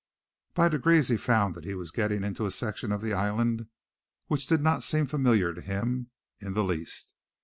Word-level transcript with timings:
By 0.55 0.67
degrees 0.67 1.09
he 1.09 1.15
found 1.17 1.53
that 1.53 1.63
he 1.63 1.75
was 1.75 1.91
getting 1.91 2.23
into 2.23 2.47
a 2.47 2.49
section 2.49 2.91
of 2.91 3.03
the 3.03 3.13
island 3.13 3.67
which 4.25 4.47
did 4.47 4.59
not 4.61 4.81
seem 4.81 5.05
familiar 5.05 5.53
to 5.53 5.61
him 5.61 6.09
in 6.39 6.55
the 6.55 6.63
least. 6.63 7.13